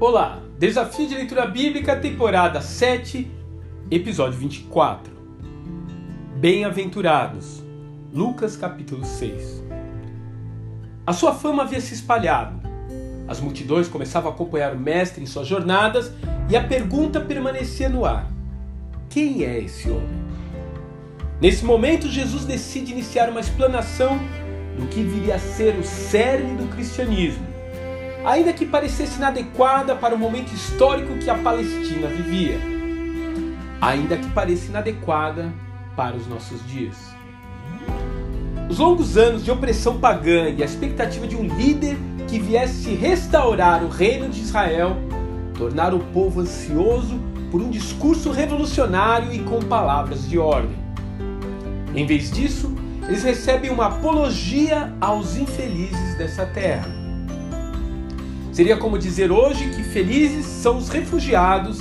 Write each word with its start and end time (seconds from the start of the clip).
Olá, 0.00 0.42
Desafio 0.58 1.06
de 1.06 1.14
Leitura 1.14 1.46
Bíblica, 1.46 1.94
temporada 1.94 2.60
7, 2.60 3.30
episódio 3.88 4.36
24. 4.36 5.14
Bem-aventurados, 6.36 7.62
Lucas 8.12 8.56
capítulo 8.56 9.04
6. 9.04 9.62
A 11.06 11.12
sua 11.12 11.32
fama 11.32 11.62
havia 11.62 11.80
se 11.80 11.94
espalhado. 11.94 12.60
As 13.28 13.40
multidões 13.40 13.86
começavam 13.86 14.32
a 14.32 14.34
acompanhar 14.34 14.74
o 14.74 14.78
mestre 14.78 15.22
em 15.22 15.26
suas 15.26 15.46
jornadas 15.46 16.12
e 16.50 16.56
a 16.56 16.64
pergunta 16.64 17.20
permanecia 17.20 17.88
no 17.88 18.04
ar: 18.04 18.28
Quem 19.08 19.44
é 19.44 19.60
esse 19.60 19.88
homem? 19.88 20.24
Nesse 21.40 21.64
momento, 21.64 22.08
Jesus 22.08 22.44
decide 22.44 22.90
iniciar 22.90 23.30
uma 23.30 23.40
explanação 23.40 24.18
do 24.76 24.88
que 24.88 25.04
viria 25.04 25.36
a 25.36 25.38
ser 25.38 25.78
o 25.78 25.84
cerne 25.84 26.56
do 26.56 26.66
cristianismo, 26.74 27.53
ainda 28.24 28.52
que 28.52 28.64
parecesse 28.64 29.18
inadequada 29.18 29.94
para 29.94 30.14
o 30.14 30.18
momento 30.18 30.52
histórico 30.52 31.18
que 31.18 31.28
a 31.28 31.34
Palestina 31.36 32.08
vivia, 32.08 32.58
ainda 33.80 34.16
que 34.16 34.28
pareça 34.30 34.68
inadequada 34.68 35.52
para 35.94 36.16
os 36.16 36.26
nossos 36.26 36.66
dias. 36.66 36.96
Os 38.68 38.78
longos 38.78 39.18
anos 39.18 39.44
de 39.44 39.50
opressão 39.50 40.00
pagã 40.00 40.48
e 40.48 40.62
a 40.62 40.64
expectativa 40.64 41.26
de 41.26 41.36
um 41.36 41.46
líder 41.46 41.98
que 42.26 42.38
viesse 42.38 42.94
restaurar 42.94 43.84
o 43.84 43.88
reino 43.88 44.30
de 44.30 44.40
Israel 44.40 44.96
tornaram 45.54 45.98
o 45.98 46.04
povo 46.06 46.40
ansioso 46.40 47.20
por 47.50 47.60
um 47.60 47.68
discurso 47.68 48.30
revolucionário 48.30 49.32
e 49.34 49.40
com 49.40 49.60
palavras 49.60 50.26
de 50.28 50.38
ordem. 50.38 50.76
Em 51.94 52.06
vez 52.06 52.30
disso, 52.30 52.74
eles 53.06 53.22
recebem 53.22 53.70
uma 53.70 53.86
apologia 53.86 54.92
aos 54.98 55.36
infelizes 55.36 56.16
dessa 56.16 56.46
terra. 56.46 57.03
Seria 58.54 58.76
como 58.76 58.96
dizer 58.96 59.32
hoje 59.32 59.68
que 59.70 59.82
felizes 59.82 60.46
são 60.46 60.76
os 60.76 60.88
refugiados 60.88 61.80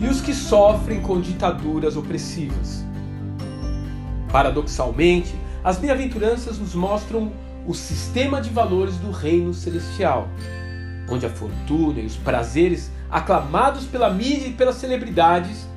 e 0.00 0.06
os 0.06 0.22
que 0.22 0.32
sofrem 0.32 1.02
com 1.02 1.20
ditaduras 1.20 1.98
opressivas. 1.98 2.82
Paradoxalmente, 4.32 5.34
as 5.62 5.76
bem-aventuranças 5.76 6.58
nos 6.58 6.74
mostram 6.74 7.30
o 7.66 7.74
sistema 7.74 8.40
de 8.40 8.48
valores 8.48 8.96
do 8.96 9.10
reino 9.10 9.52
celestial, 9.52 10.30
onde 11.10 11.26
a 11.26 11.30
fortuna 11.30 12.00
e 12.00 12.06
os 12.06 12.16
prazeres 12.16 12.90
aclamados 13.10 13.84
pela 13.84 14.08
mídia 14.08 14.46
e 14.46 14.54
pelas 14.54 14.76
celebridades 14.76 15.68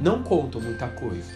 não 0.00 0.22
contam 0.22 0.60
muita 0.60 0.86
coisa. 0.86 1.32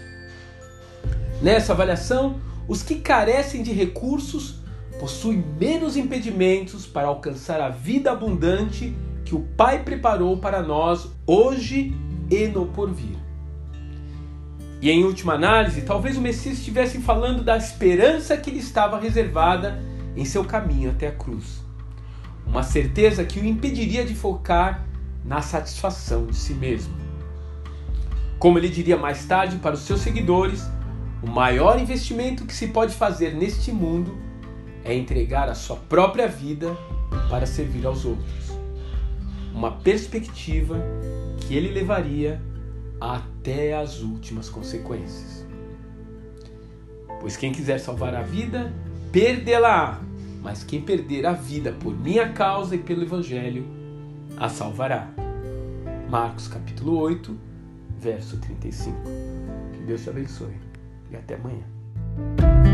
Nessa 1.42 1.72
avaliação, 1.72 2.40
os 2.68 2.84
que 2.84 3.00
carecem 3.00 3.64
de 3.64 3.72
recursos 3.72 4.60
possuem 4.98 5.44
menos 5.58 5.96
impedimentos 5.96 6.86
para 6.86 7.06
alcançar 7.06 7.60
a 7.60 7.68
vida 7.68 8.10
abundante 8.10 8.94
que 9.24 9.34
o 9.34 9.40
Pai 9.56 9.82
preparou 9.82 10.38
para 10.38 10.62
nós 10.62 11.08
hoje 11.26 11.94
e 12.30 12.48
no 12.48 12.66
porvir. 12.66 13.16
E 14.80 14.90
em 14.90 15.04
última 15.04 15.34
análise, 15.34 15.82
talvez 15.82 16.16
o 16.16 16.20
Messias 16.20 16.58
estivesse 16.58 16.98
falando 16.98 17.42
da 17.42 17.56
esperança 17.56 18.36
que 18.36 18.50
lhe 18.50 18.58
estava 18.58 18.98
reservada 18.98 19.82
em 20.16 20.24
seu 20.24 20.44
caminho 20.44 20.90
até 20.90 21.08
a 21.08 21.12
cruz. 21.12 21.62
Uma 22.46 22.62
certeza 22.62 23.24
que 23.24 23.40
o 23.40 23.44
impediria 23.44 24.04
de 24.04 24.14
focar 24.14 24.86
na 25.24 25.42
satisfação 25.42 26.26
de 26.26 26.36
si 26.36 26.54
mesmo. 26.54 26.94
Como 28.38 28.56
ele 28.56 28.68
diria 28.68 28.96
mais 28.96 29.24
tarde 29.26 29.56
para 29.56 29.74
os 29.74 29.80
seus 29.80 30.00
seguidores, 30.00 30.64
o 31.22 31.26
maior 31.26 31.78
investimento 31.80 32.46
que 32.46 32.54
se 32.54 32.68
pode 32.68 32.94
fazer 32.94 33.34
neste 33.34 33.72
mundo 33.72 34.16
é 34.88 34.94
entregar 34.94 35.50
a 35.50 35.54
sua 35.54 35.76
própria 35.76 36.26
vida 36.26 36.74
para 37.28 37.44
servir 37.44 37.86
aos 37.86 38.06
outros. 38.06 38.58
Uma 39.54 39.72
perspectiva 39.72 40.80
que 41.40 41.54
ele 41.54 41.68
levaria 41.68 42.40
até 42.98 43.76
as 43.76 44.00
últimas 44.00 44.48
consequências. 44.48 45.46
Pois 47.20 47.36
quem 47.36 47.52
quiser 47.52 47.78
salvar 47.78 48.14
a 48.14 48.22
vida, 48.22 48.72
perdê-la. 49.12 50.00
Mas 50.42 50.64
quem 50.64 50.80
perder 50.80 51.26
a 51.26 51.32
vida 51.32 51.72
por 51.72 51.94
minha 51.94 52.32
causa 52.32 52.74
e 52.74 52.78
pelo 52.78 53.02
Evangelho, 53.02 53.66
a 54.38 54.48
salvará. 54.48 55.08
Marcos 56.08 56.48
capítulo 56.48 56.96
8, 56.98 57.36
verso 57.98 58.38
35. 58.38 58.96
Que 59.72 59.78
Deus 59.80 60.02
te 60.02 60.08
abençoe 60.08 60.56
e 61.10 61.16
até 61.16 61.34
amanhã. 61.34 62.67